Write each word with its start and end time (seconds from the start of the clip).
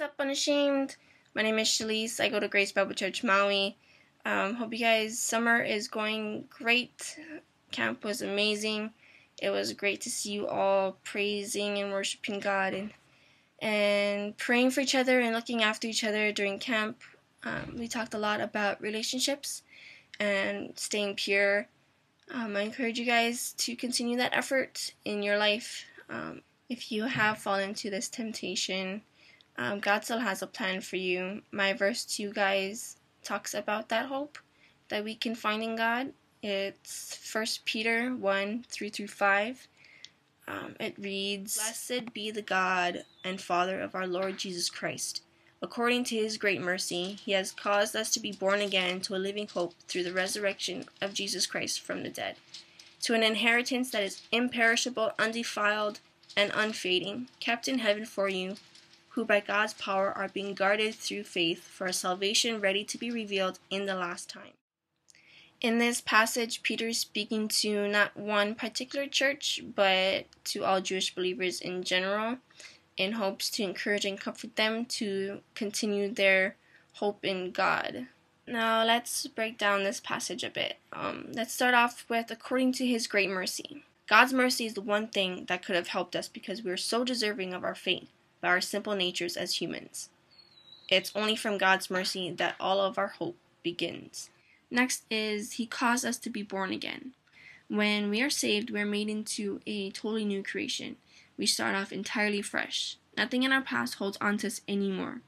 What's 0.00 0.12
up, 0.12 0.20
Unashamed? 0.24 0.96
My 1.34 1.42
name 1.42 1.58
is 1.58 1.68
Shahlise. 1.68 2.20
I 2.20 2.30
go 2.30 2.40
to 2.40 2.48
Grace 2.48 2.72
Bible 2.72 2.94
Church 2.94 3.22
Maui. 3.22 3.76
Um, 4.24 4.54
hope 4.54 4.72
you 4.72 4.78
guys' 4.78 5.18
summer 5.18 5.60
is 5.60 5.88
going 5.88 6.46
great. 6.48 7.18
Camp 7.70 8.02
was 8.02 8.22
amazing. 8.22 8.92
It 9.42 9.50
was 9.50 9.74
great 9.74 10.00
to 10.00 10.10
see 10.10 10.32
you 10.32 10.48
all 10.48 10.96
praising 11.04 11.76
and 11.76 11.92
worshiping 11.92 12.40
God 12.40 12.72
and 12.72 12.92
and 13.60 14.34
praying 14.38 14.70
for 14.70 14.80
each 14.80 14.94
other 14.94 15.20
and 15.20 15.34
looking 15.34 15.62
after 15.62 15.86
each 15.86 16.02
other 16.02 16.32
during 16.32 16.58
camp. 16.58 17.02
Um, 17.44 17.76
we 17.76 17.86
talked 17.86 18.14
a 18.14 18.18
lot 18.18 18.40
about 18.40 18.80
relationships 18.80 19.64
and 20.18 20.72
staying 20.78 21.16
pure. 21.16 21.68
Um, 22.32 22.56
I 22.56 22.62
encourage 22.62 22.98
you 22.98 23.04
guys 23.04 23.52
to 23.58 23.76
continue 23.76 24.16
that 24.16 24.34
effort 24.34 24.94
in 25.04 25.22
your 25.22 25.36
life. 25.36 25.84
Um, 26.08 26.40
if 26.70 26.90
you 26.90 27.04
have 27.04 27.36
fallen 27.36 27.68
into 27.68 27.90
this 27.90 28.08
temptation, 28.08 29.02
um, 29.60 29.78
God 29.78 30.04
still 30.04 30.18
has 30.18 30.40
a 30.40 30.46
plan 30.46 30.80
for 30.80 30.96
you. 30.96 31.42
My 31.52 31.74
verse 31.74 32.04
to 32.06 32.22
you 32.22 32.32
guys 32.32 32.96
talks 33.22 33.52
about 33.52 33.90
that 33.90 34.06
hope 34.06 34.38
that 34.88 35.04
we 35.04 35.14
can 35.14 35.34
find 35.34 35.62
in 35.62 35.76
God. 35.76 36.14
It's 36.42 37.14
First 37.16 37.66
Peter 37.66 38.16
1 38.16 38.64
3 38.66 38.88
through 38.88 39.08
5. 39.08 39.68
Um, 40.48 40.76
it 40.80 40.94
reads 40.98 41.56
Blessed 41.56 42.14
be 42.14 42.30
the 42.30 42.40
God 42.40 43.04
and 43.22 43.38
Father 43.38 43.78
of 43.80 43.94
our 43.94 44.06
Lord 44.06 44.38
Jesus 44.38 44.70
Christ. 44.70 45.22
According 45.60 46.04
to 46.04 46.16
his 46.16 46.38
great 46.38 46.62
mercy, 46.62 47.18
he 47.22 47.32
has 47.32 47.52
caused 47.52 47.94
us 47.94 48.10
to 48.12 48.20
be 48.20 48.32
born 48.32 48.62
again 48.62 49.02
to 49.02 49.14
a 49.14 49.18
living 49.18 49.46
hope 49.46 49.74
through 49.86 50.04
the 50.04 50.12
resurrection 50.14 50.86
of 51.02 51.12
Jesus 51.12 51.46
Christ 51.46 51.82
from 51.82 52.02
the 52.02 52.08
dead, 52.08 52.36
to 53.02 53.12
an 53.12 53.22
inheritance 53.22 53.90
that 53.90 54.02
is 54.02 54.22
imperishable, 54.32 55.12
undefiled, 55.18 56.00
and 56.34 56.50
unfading, 56.54 57.28
kept 57.40 57.68
in 57.68 57.80
heaven 57.80 58.06
for 58.06 58.30
you 58.30 58.56
who 59.20 59.26
by 59.26 59.40
God's 59.40 59.74
power 59.74 60.16
are 60.16 60.30
being 60.30 60.54
guarded 60.54 60.94
through 60.94 61.24
faith 61.24 61.62
for 61.62 61.86
a 61.86 61.92
salvation 61.92 62.58
ready 62.58 62.82
to 62.84 62.96
be 62.96 63.10
revealed 63.10 63.58
in 63.68 63.84
the 63.84 63.94
last 63.94 64.30
time. 64.30 64.54
In 65.60 65.76
this 65.76 66.00
passage, 66.00 66.62
Peter 66.62 66.88
is 66.88 66.96
speaking 66.96 67.46
to 67.48 67.86
not 67.86 68.16
one 68.16 68.54
particular 68.54 69.06
church, 69.06 69.60
but 69.76 70.24
to 70.44 70.64
all 70.64 70.80
Jewish 70.80 71.14
believers 71.14 71.60
in 71.60 71.82
general, 71.82 72.38
in 72.96 73.12
hopes 73.12 73.50
to 73.50 73.62
encourage 73.62 74.06
and 74.06 74.18
comfort 74.18 74.56
them 74.56 74.86
to 74.86 75.40
continue 75.54 76.10
their 76.10 76.56
hope 76.94 77.22
in 77.22 77.50
God. 77.50 78.06
Now, 78.46 78.82
let's 78.86 79.26
break 79.26 79.58
down 79.58 79.84
this 79.84 80.00
passage 80.00 80.42
a 80.42 80.48
bit. 80.48 80.78
Um, 80.94 81.26
let's 81.34 81.52
start 81.52 81.74
off 81.74 82.06
with 82.08 82.30
according 82.30 82.72
to 82.72 82.86
his 82.86 83.06
great 83.06 83.28
mercy. 83.28 83.84
God's 84.08 84.32
mercy 84.32 84.64
is 84.64 84.72
the 84.72 84.80
one 84.80 85.08
thing 85.08 85.44
that 85.48 85.62
could 85.62 85.76
have 85.76 85.88
helped 85.88 86.16
us 86.16 86.26
because 86.26 86.64
we 86.64 86.70
are 86.70 86.78
so 86.78 87.04
deserving 87.04 87.52
of 87.52 87.64
our 87.64 87.74
fate 87.74 88.08
by 88.40 88.48
our 88.48 88.60
simple 88.60 88.94
natures 88.94 89.36
as 89.36 89.60
humans. 89.60 90.08
It's 90.88 91.12
only 91.14 91.36
from 91.36 91.58
God's 91.58 91.90
mercy 91.90 92.30
that 92.32 92.56
all 92.58 92.80
of 92.80 92.98
our 92.98 93.08
hope 93.08 93.36
begins. 93.62 94.30
Next 94.70 95.04
is 95.10 95.52
He 95.52 95.66
caused 95.66 96.04
us 96.04 96.16
to 96.18 96.30
be 96.30 96.42
born 96.42 96.72
again. 96.72 97.12
When 97.68 98.10
we 98.10 98.20
are 98.22 98.30
saved, 98.30 98.70
we 98.70 98.80
are 98.80 98.86
made 98.86 99.08
into 99.08 99.60
a 99.66 99.90
totally 99.90 100.24
new 100.24 100.42
creation. 100.42 100.96
We 101.36 101.46
start 101.46 101.76
off 101.76 101.92
entirely 101.92 102.42
fresh. 102.42 102.96
Nothing 103.16 103.44
in 103.44 103.52
our 103.52 103.62
past 103.62 103.94
holds 103.94 104.18
on 104.20 104.38
to 104.38 104.48
us 104.48 104.60
anymore. 104.66 105.20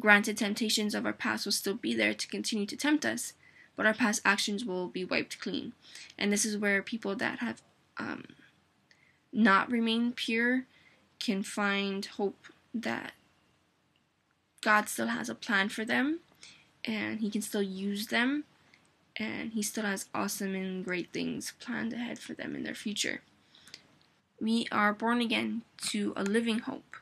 Granted, 0.00 0.36
temptations 0.36 0.94
of 0.94 1.06
our 1.06 1.12
past 1.12 1.44
will 1.44 1.52
still 1.52 1.74
be 1.74 1.94
there 1.94 2.12
to 2.12 2.26
continue 2.26 2.66
to 2.66 2.76
tempt 2.76 3.06
us, 3.06 3.32
but 3.76 3.86
our 3.86 3.94
past 3.94 4.20
actions 4.24 4.64
will 4.64 4.88
be 4.88 5.04
wiped 5.04 5.40
clean. 5.40 5.72
And 6.18 6.32
this 6.32 6.44
is 6.44 6.58
where 6.58 6.82
people 6.82 7.14
that 7.16 7.38
have 7.38 7.62
um, 7.98 8.24
not 9.32 9.70
remained 9.70 10.16
pure 10.16 10.66
can 11.22 11.42
find 11.42 12.04
hope 12.04 12.48
that 12.74 13.12
God 14.60 14.88
still 14.88 15.06
has 15.06 15.28
a 15.28 15.34
plan 15.34 15.68
for 15.68 15.84
them 15.84 16.18
and 16.84 17.20
He 17.20 17.30
can 17.30 17.42
still 17.42 17.62
use 17.62 18.08
them 18.08 18.44
and 19.16 19.52
He 19.52 19.62
still 19.62 19.84
has 19.84 20.06
awesome 20.12 20.54
and 20.54 20.84
great 20.84 21.12
things 21.12 21.52
planned 21.60 21.92
ahead 21.92 22.18
for 22.18 22.34
them 22.34 22.56
in 22.56 22.64
their 22.64 22.74
future. 22.74 23.22
We 24.40 24.66
are 24.72 24.92
born 24.92 25.20
again 25.20 25.62
to 25.90 26.12
a 26.16 26.24
living 26.24 26.58
hope. 26.60 26.96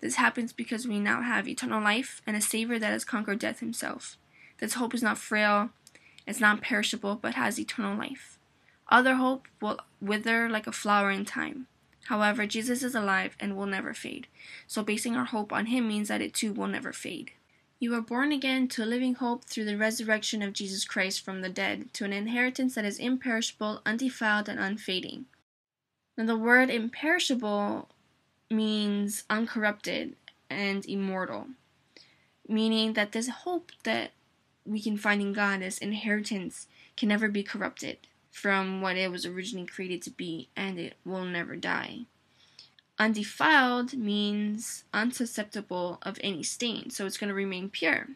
This 0.00 0.14
happens 0.16 0.52
because 0.52 0.86
we 0.86 1.00
now 1.00 1.22
have 1.22 1.48
eternal 1.48 1.82
life 1.82 2.22
and 2.26 2.36
a 2.36 2.40
Savior 2.40 2.78
that 2.78 2.92
has 2.92 3.04
conquered 3.04 3.40
death 3.40 3.58
Himself. 3.58 4.16
This 4.60 4.74
hope 4.74 4.94
is 4.94 5.02
not 5.02 5.18
frail, 5.18 5.70
it's 6.26 6.40
not 6.40 6.62
perishable, 6.62 7.16
but 7.16 7.34
has 7.34 7.58
eternal 7.58 7.98
life. 7.98 8.38
Other 8.88 9.16
hope 9.16 9.48
will 9.60 9.80
wither 10.00 10.48
like 10.48 10.68
a 10.68 10.72
flower 10.72 11.10
in 11.10 11.24
time. 11.24 11.66
However, 12.04 12.46
Jesus 12.46 12.82
is 12.82 12.94
alive 12.94 13.36
and 13.40 13.56
will 13.56 13.66
never 13.66 13.94
fade. 13.94 14.26
So 14.66 14.82
basing 14.82 15.16
our 15.16 15.24
hope 15.24 15.52
on 15.52 15.66
him 15.66 15.88
means 15.88 16.08
that 16.08 16.20
it 16.20 16.34
too 16.34 16.52
will 16.52 16.68
never 16.68 16.92
fade. 16.92 17.32
You 17.80 17.94
are 17.94 18.00
born 18.00 18.30
again 18.30 18.68
to 18.68 18.84
a 18.84 18.86
living 18.86 19.14
hope 19.14 19.44
through 19.44 19.64
the 19.64 19.76
resurrection 19.76 20.42
of 20.42 20.52
Jesus 20.52 20.84
Christ 20.84 21.24
from 21.24 21.40
the 21.40 21.48
dead, 21.48 21.92
to 21.94 22.04
an 22.04 22.12
inheritance 22.12 22.74
that 22.74 22.84
is 22.84 22.98
imperishable, 22.98 23.82
undefiled, 23.84 24.48
and 24.48 24.60
unfading. 24.60 25.26
Now, 26.16 26.26
the 26.26 26.36
word 26.36 26.70
imperishable 26.70 27.88
means 28.50 29.24
uncorrupted 29.28 30.14
and 30.48 30.86
immortal, 30.86 31.48
meaning 32.48 32.92
that 32.92 33.12
this 33.12 33.28
hope 33.28 33.72
that 33.82 34.12
we 34.64 34.80
can 34.80 34.96
find 34.96 35.20
in 35.20 35.32
God, 35.32 35.60
this 35.60 35.78
inheritance, 35.78 36.66
can 36.96 37.08
never 37.08 37.28
be 37.28 37.42
corrupted 37.42 37.98
from 38.34 38.80
what 38.80 38.96
it 38.96 39.12
was 39.12 39.24
originally 39.24 39.64
created 39.64 40.02
to 40.02 40.10
be, 40.10 40.48
and 40.56 40.76
it 40.76 40.94
will 41.04 41.24
never 41.24 41.54
die. 41.54 42.00
Undefiled 42.98 43.94
means 43.94 44.82
unsusceptible 44.92 45.98
of 46.02 46.18
any 46.20 46.42
stain, 46.42 46.90
so 46.90 47.06
it's 47.06 47.16
going 47.16 47.28
to 47.28 47.34
remain 47.34 47.70
pure. 47.70 48.08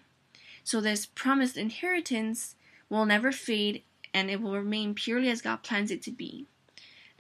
So, 0.64 0.80
this 0.80 1.06
promised 1.06 1.56
inheritance 1.56 2.56
will 2.90 3.06
never 3.06 3.30
fade 3.30 3.84
and 4.12 4.28
it 4.28 4.42
will 4.42 4.54
remain 4.56 4.92
purely 4.92 5.28
as 5.28 5.40
God 5.40 5.62
plans 5.62 5.92
it 5.92 6.02
to 6.02 6.10
be. 6.10 6.46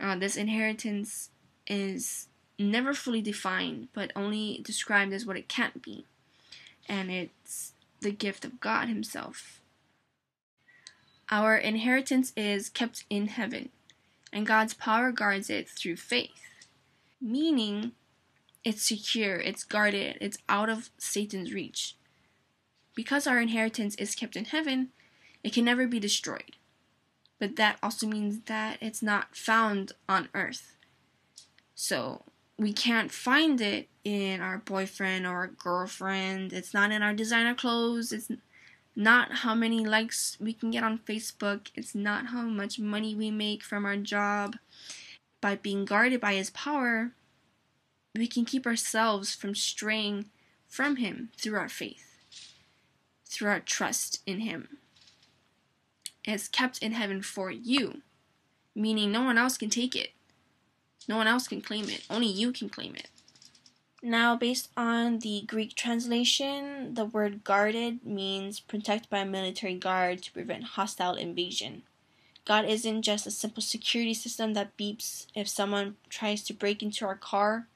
Uh, 0.00 0.16
this 0.16 0.36
inheritance 0.36 1.30
is 1.68 2.26
never 2.58 2.92
fully 2.94 3.22
defined, 3.22 3.88
but 3.92 4.10
only 4.16 4.60
described 4.64 5.12
as 5.12 5.24
what 5.24 5.36
it 5.36 5.48
can't 5.48 5.82
be. 5.82 6.04
And 6.88 7.12
it's 7.12 7.74
the 8.00 8.10
gift 8.10 8.44
of 8.44 8.58
God 8.58 8.88
Himself. 8.88 9.57
Our 11.30 11.56
inheritance 11.56 12.32
is 12.36 12.70
kept 12.70 13.04
in 13.10 13.28
heaven, 13.28 13.68
and 14.32 14.46
God's 14.46 14.72
power 14.72 15.12
guards 15.12 15.50
it 15.50 15.68
through 15.68 15.96
faith. 15.96 16.30
Meaning, 17.20 17.92
it's 18.64 18.82
secure, 18.82 19.36
it's 19.36 19.64
guarded, 19.64 20.16
it's 20.20 20.38
out 20.48 20.70
of 20.70 20.90
Satan's 20.96 21.52
reach. 21.52 21.96
Because 22.94 23.26
our 23.26 23.40
inheritance 23.40 23.94
is 23.96 24.14
kept 24.14 24.36
in 24.36 24.46
heaven, 24.46 24.88
it 25.44 25.52
can 25.52 25.64
never 25.64 25.86
be 25.86 26.00
destroyed. 26.00 26.56
But 27.38 27.56
that 27.56 27.78
also 27.82 28.06
means 28.06 28.40
that 28.46 28.78
it's 28.80 29.02
not 29.02 29.36
found 29.36 29.92
on 30.08 30.28
earth. 30.34 30.76
So, 31.74 32.22
we 32.56 32.72
can't 32.72 33.12
find 33.12 33.60
it 33.60 33.88
in 34.02 34.40
our 34.40 34.58
boyfriend 34.58 35.26
or 35.26 35.46
girlfriend. 35.46 36.52
It's 36.52 36.74
not 36.74 36.90
in 36.90 37.02
our 37.02 37.14
designer 37.14 37.54
clothes. 37.54 38.12
It's 38.12 38.30
not 38.98 39.32
how 39.32 39.54
many 39.54 39.86
likes 39.86 40.36
we 40.40 40.52
can 40.52 40.72
get 40.72 40.82
on 40.82 40.98
Facebook, 40.98 41.68
it's 41.76 41.94
not 41.94 42.26
how 42.26 42.42
much 42.42 42.80
money 42.80 43.14
we 43.14 43.30
make 43.30 43.62
from 43.62 43.86
our 43.86 43.96
job. 43.96 44.56
By 45.40 45.54
being 45.54 45.84
guarded 45.84 46.20
by 46.20 46.34
His 46.34 46.50
power, 46.50 47.12
we 48.16 48.26
can 48.26 48.44
keep 48.44 48.66
ourselves 48.66 49.36
from 49.36 49.54
straying 49.54 50.26
from 50.66 50.96
Him 50.96 51.30
through 51.38 51.56
our 51.56 51.68
faith, 51.68 52.16
through 53.24 53.50
our 53.50 53.60
trust 53.60 54.20
in 54.26 54.40
Him. 54.40 54.78
It's 56.24 56.48
kept 56.48 56.82
in 56.82 56.90
heaven 56.90 57.22
for 57.22 57.52
you, 57.52 58.02
meaning 58.74 59.12
no 59.12 59.22
one 59.22 59.38
else 59.38 59.56
can 59.56 59.70
take 59.70 59.94
it. 59.94 60.10
No 61.06 61.16
one 61.16 61.28
else 61.28 61.46
can 61.46 61.62
claim 61.62 61.88
it. 61.88 62.04
Only 62.10 62.26
you 62.26 62.50
can 62.50 62.68
claim 62.68 62.96
it. 62.96 63.08
Now, 64.02 64.36
based 64.36 64.70
on 64.76 65.18
the 65.18 65.42
Greek 65.46 65.74
translation, 65.74 66.94
the 66.94 67.04
word 67.04 67.42
guarded 67.42 68.06
means 68.06 68.60
protect 68.60 69.10
by 69.10 69.18
a 69.18 69.26
military 69.26 69.74
guard 69.74 70.22
to 70.22 70.32
prevent 70.32 70.64
hostile 70.64 71.14
invasion. 71.14 71.82
God 72.44 72.64
isn't 72.64 73.02
just 73.02 73.26
a 73.26 73.30
simple 73.30 73.62
security 73.62 74.14
system 74.14 74.54
that 74.54 74.76
beeps 74.76 75.26
if 75.34 75.48
someone 75.48 75.96
tries 76.08 76.44
to 76.44 76.54
break 76.54 76.82
into 76.82 77.04
our 77.04 77.16
car. 77.16 77.66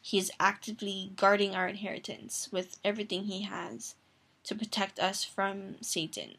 He 0.00 0.18
is 0.18 0.30
actively 0.38 1.12
guarding 1.16 1.54
our 1.54 1.66
inheritance 1.66 2.50
with 2.52 2.76
everything 2.84 3.24
he 3.24 3.42
has 3.42 3.94
to 4.44 4.54
protect 4.54 5.00
us 5.00 5.24
from 5.24 5.76
Satan. 5.80 6.34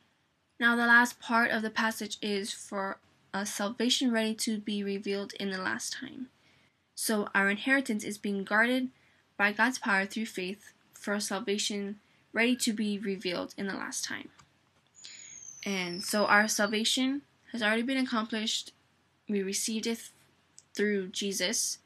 Now, 0.60 0.76
the 0.76 0.86
last 0.86 1.20
part 1.20 1.50
of 1.50 1.64
the 1.64 1.72
passage 1.72 2.18
is 2.22 2.54
for 2.54 3.00
a 3.34 3.46
salvation 3.46 4.12
ready 4.12 4.36
to 4.36 4.60
be 4.60 4.84
revealed 4.84 5.34
in 5.34 5.50
the 5.50 5.58
last 5.58 5.94
time. 5.94 6.28
So, 6.94 7.28
our 7.34 7.50
inheritance 7.50 8.04
is 8.04 8.20
being 8.20 8.44
guarded 8.44 8.90
by 9.38 9.52
God's 9.52 9.80
power 9.80 10.06
through 10.06 10.28
faith 10.28 10.72
for 10.94 11.20
salvation 11.20 12.00
ready 12.34 12.56
to 12.58 12.74
be 12.74 12.98
revealed 13.00 13.54
in 13.58 13.68
the 13.68 13.74
last 13.74 14.04
time. 14.04 14.30
And 15.66 16.04
so 16.04 16.26
our 16.26 16.48
salvation 16.48 17.24
has 17.52 17.64
already 17.64 17.82
been 17.82 17.98
accomplished. 17.98 18.72
We 19.28 19.42
received 19.42 19.88
it 19.88 20.10
through 20.76 21.08
Jesus. 21.08 21.80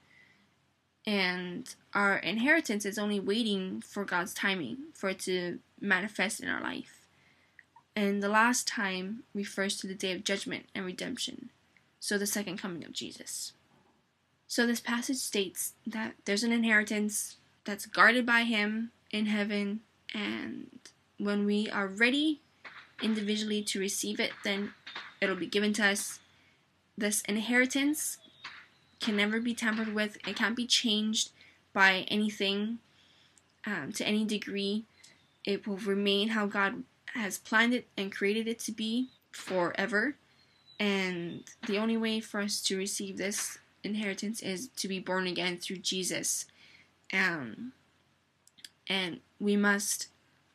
And 1.05 1.73
our 1.93 2.17
inheritance 2.17 2.85
is 2.85 2.97
only 2.97 3.19
waiting 3.19 3.81
for 3.81 4.03
God's 4.03 4.33
timing 4.33 4.77
for 4.93 5.09
it 5.09 5.19
to 5.19 5.59
manifest 5.79 6.39
in 6.41 6.49
our 6.49 6.61
life. 6.61 7.07
And 7.95 8.21
the 8.21 8.29
last 8.29 8.67
time 8.67 9.23
refers 9.33 9.77
to 9.77 9.87
the 9.87 9.95
day 9.95 10.13
of 10.13 10.23
judgment 10.23 10.65
and 10.73 10.85
redemption, 10.85 11.49
so 11.99 12.17
the 12.17 12.25
second 12.25 12.57
coming 12.57 12.85
of 12.85 12.93
Jesus. 12.93 13.53
So 14.47 14.65
this 14.65 14.79
passage 14.79 15.17
states 15.17 15.73
that 15.85 16.13
there's 16.25 16.43
an 16.43 16.51
inheritance 16.51 17.37
that's 17.65 17.85
guarded 17.85 18.25
by 18.25 18.43
Him 18.43 18.91
in 19.11 19.27
heaven, 19.27 19.81
and 20.13 20.79
when 21.17 21.45
we 21.45 21.69
are 21.69 21.87
ready 21.87 22.41
individually 23.01 23.61
to 23.63 23.79
receive 23.79 24.19
it, 24.19 24.31
then 24.43 24.73
it'll 25.21 25.35
be 25.35 25.47
given 25.47 25.73
to 25.73 25.85
us. 25.85 26.19
This 26.97 27.21
inheritance 27.21 28.17
can 28.99 29.15
never 29.15 29.39
be 29.39 29.53
tampered 29.53 29.93
with, 29.93 30.17
it 30.27 30.35
can't 30.35 30.55
be 30.55 30.67
changed 30.67 31.31
by 31.73 32.05
anything 32.09 32.79
um, 33.65 33.91
to 33.93 34.05
any 34.05 34.25
degree. 34.25 34.83
It 35.45 35.65
will 35.67 35.77
remain 35.77 36.29
how 36.29 36.45
God 36.45 36.83
has 37.13 37.37
planned 37.37 37.73
it 37.73 37.87
and 37.97 38.11
created 38.11 38.47
it 38.47 38.59
to 38.59 38.71
be 38.71 39.09
forever. 39.31 40.15
And 40.79 41.43
the 41.67 41.77
only 41.77 41.97
way 41.97 42.19
for 42.19 42.39
us 42.39 42.61
to 42.63 42.77
receive 42.77 43.17
this 43.17 43.57
inheritance 43.83 44.41
is 44.41 44.67
to 44.77 44.87
be 44.87 44.99
born 44.99 45.27
again 45.27 45.57
through 45.57 45.77
Jesus. 45.77 46.45
Um, 47.13 47.73
and 48.87 49.19
we 49.39 49.55
must 49.55 50.07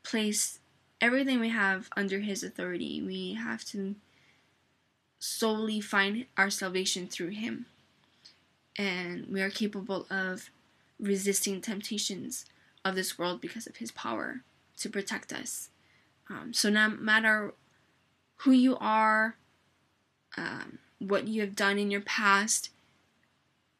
place 0.02 0.58
everything 1.00 1.40
we 1.40 1.50
have 1.50 1.88
under 1.96 2.20
His 2.20 2.42
authority. 2.42 3.02
We 3.02 3.34
have 3.34 3.64
to 3.66 3.94
solely 5.18 5.80
find 5.80 6.26
our 6.36 6.50
salvation 6.50 7.06
through 7.06 7.30
Him. 7.30 7.66
And 8.76 9.26
we 9.26 9.40
are 9.40 9.50
capable 9.50 10.06
of 10.10 10.50
resisting 10.98 11.60
temptations 11.60 12.44
of 12.84 12.94
this 12.94 13.18
world 13.18 13.40
because 13.40 13.66
of 13.66 13.76
His 13.76 13.90
power 13.90 14.42
to 14.78 14.88
protect 14.88 15.32
us. 15.32 15.70
Um, 16.28 16.52
so, 16.52 16.70
no 16.70 16.88
matter 16.88 17.54
who 18.38 18.52
you 18.52 18.76
are, 18.78 19.36
um, 20.36 20.78
what 20.98 21.28
you 21.28 21.40
have 21.42 21.54
done 21.54 21.78
in 21.78 21.90
your 21.90 22.00
past, 22.00 22.70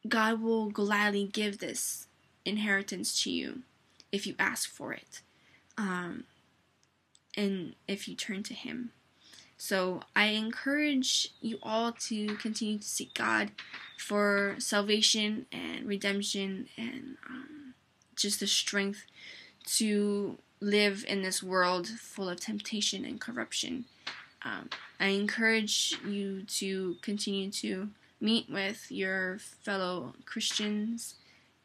God 0.07 0.41
will 0.41 0.69
gladly 0.69 1.25
give 1.25 1.57
this 1.57 2.07
inheritance 2.45 3.21
to 3.23 3.31
you 3.31 3.63
if 4.11 4.25
you 4.25 4.35
ask 4.39 4.69
for 4.69 4.93
it 4.93 5.21
um, 5.77 6.23
and 7.35 7.75
if 7.87 8.07
you 8.07 8.15
turn 8.15 8.43
to 8.43 8.53
Him. 8.53 8.91
So, 9.57 10.01
I 10.15 10.27
encourage 10.27 11.29
you 11.41 11.59
all 11.63 11.93
to 11.93 12.35
continue 12.35 12.77
to 12.77 12.83
seek 12.83 13.13
God 13.13 13.51
for 13.97 14.55
salvation 14.59 15.45
and 15.51 15.85
redemption 15.85 16.67
and 16.77 17.17
um, 17.29 17.73
just 18.15 18.41
the 18.41 18.47
strength 18.47 19.05
to 19.77 20.37
live 20.59 21.05
in 21.07 21.21
this 21.21 21.41
world 21.41 21.87
full 21.87 22.29
of 22.29 22.39
temptation 22.39 23.05
and 23.05 23.19
corruption. 23.19 23.85
Um, 24.43 24.69
I 24.99 25.07
encourage 25.07 25.97
you 26.05 26.43
to 26.43 26.97
continue 27.01 27.49
to 27.51 27.89
meet 28.19 28.49
with 28.49 28.91
your 28.91 29.39
fellow 29.39 30.13
Christians 30.25 31.15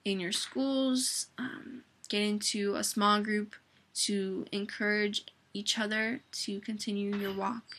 in 0.04 0.20
your 0.20 0.32
schools, 0.32 1.26
um, 1.38 1.82
get 2.08 2.22
into 2.22 2.74
a 2.74 2.84
small 2.84 3.22
group 3.22 3.54
to 3.94 4.46
encourage 4.52 5.24
each 5.52 5.78
other 5.78 6.20
to 6.32 6.60
continue 6.60 7.14
your 7.16 7.34
walk 7.34 7.78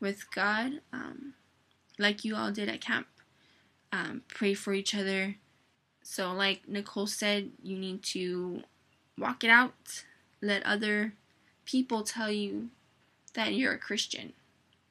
with 0.00 0.30
God, 0.34 0.80
um, 0.92 1.34
like 1.98 2.24
you 2.24 2.36
all 2.36 2.52
did 2.52 2.68
at 2.68 2.80
camp. 2.80 3.06
Um, 3.92 4.22
pray 4.28 4.54
for 4.54 4.74
each 4.74 4.94
other. 4.94 5.36
So, 6.02 6.32
like 6.32 6.68
Nicole 6.68 7.06
said, 7.06 7.50
you 7.62 7.78
need 7.78 8.02
to 8.04 8.62
walk 9.16 9.42
it 9.42 9.50
out 9.50 10.04
let 10.40 10.62
other 10.64 11.12
people 11.64 12.02
tell 12.02 12.30
you 12.30 12.68
that 13.34 13.54
you're 13.54 13.72
a 13.72 13.78
Christian 13.78 14.32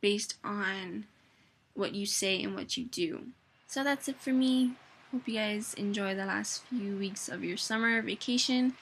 based 0.02 0.36
on 0.44 1.06
what 1.74 1.96
you 1.96 2.06
say 2.06 2.42
and 2.42 2.56
what 2.56 2.78
you 2.78 2.86
do. 2.86 3.28
So 3.68 3.84
that's 3.84 4.08
it 4.08 4.20
for 4.20 4.32
me. 4.32 4.74
Hope 5.12 5.28
you 5.28 5.36
guys 5.36 5.74
enjoy 5.76 6.16
the 6.16 6.26
last 6.26 6.64
few 6.66 6.98
weeks 6.98 7.30
of 7.30 7.44
your 7.44 7.56
summer 7.56 8.02
vacation. 8.02 8.74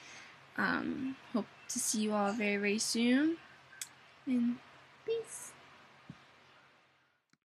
Um, 0.56 1.16
hope 1.32 1.46
to 1.68 1.78
see 1.78 2.02
you 2.02 2.14
all 2.14 2.32
very, 2.32 2.56
very 2.56 2.78
soon. 2.78 3.36
And 4.26 4.56
peace. 5.04 5.52